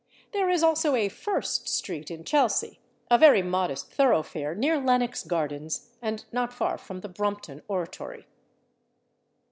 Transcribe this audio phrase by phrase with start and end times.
[0.31, 2.79] There is also a /First/ street in Chelsea
[3.11, 8.25] a very modest thoroughfare near Lennox gardens and not far from the Brompton Oratory.